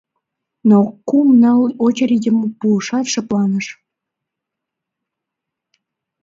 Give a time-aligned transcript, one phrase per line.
[0.69, 3.67] Но кум-ныл очередьым пуышат, шыпланыш.